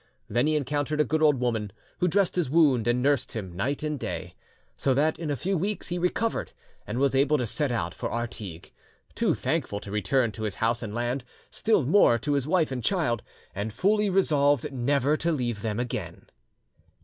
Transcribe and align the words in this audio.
Then 0.27 0.47
he 0.47 0.55
encountered 0.55 0.99
a 0.99 1.03
good 1.05 1.21
old 1.21 1.39
woman, 1.39 1.71
who 1.99 2.07
dressed 2.07 2.35
his 2.35 2.49
wound 2.49 2.87
and 2.87 3.03
nursed 3.03 3.33
him 3.33 3.53
night 3.55 3.83
and 3.83 3.99
day. 3.99 4.33
So 4.75 4.95
that 4.95 5.19
in 5.19 5.29
a 5.29 5.35
few 5.35 5.55
weeks 5.55 5.89
he 5.89 5.99
recovered, 5.99 6.53
and 6.87 6.97
was 6.97 7.13
able 7.13 7.37
to 7.37 7.45
set 7.45 7.71
out 7.71 7.93
for 7.93 8.09
Artigues, 8.11 8.71
too 9.13 9.35
thankful 9.35 9.79
to 9.81 9.91
return 9.91 10.31
to 10.31 10.41
his 10.41 10.55
house 10.55 10.81
and 10.81 10.91
land, 10.95 11.23
still 11.51 11.85
more 11.85 12.17
to 12.17 12.33
his 12.33 12.47
wife 12.47 12.71
and 12.71 12.83
child, 12.83 13.21
and 13.53 13.71
fully 13.71 14.09
resolved 14.09 14.73
never 14.73 15.15
to 15.17 15.31
leave 15.31 15.61
them 15.61 15.79
again. 15.79 16.25